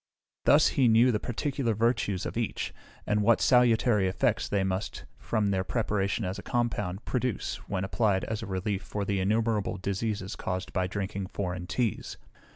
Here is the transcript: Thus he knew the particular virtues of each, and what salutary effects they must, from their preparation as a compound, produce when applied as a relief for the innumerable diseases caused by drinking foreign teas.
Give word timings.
Thus 0.45 0.69
he 0.69 0.87
knew 0.87 1.11
the 1.11 1.19
particular 1.19 1.75
virtues 1.75 2.25
of 2.25 2.35
each, 2.35 2.73
and 3.05 3.21
what 3.21 3.39
salutary 3.39 4.07
effects 4.07 4.49
they 4.49 4.63
must, 4.63 5.05
from 5.19 5.51
their 5.51 5.63
preparation 5.63 6.25
as 6.25 6.39
a 6.39 6.41
compound, 6.41 7.05
produce 7.05 7.57
when 7.69 7.83
applied 7.83 8.23
as 8.23 8.41
a 8.41 8.47
relief 8.47 8.81
for 8.81 9.05
the 9.05 9.19
innumerable 9.19 9.77
diseases 9.77 10.35
caused 10.35 10.73
by 10.73 10.87
drinking 10.87 11.27
foreign 11.27 11.67
teas. 11.67 12.17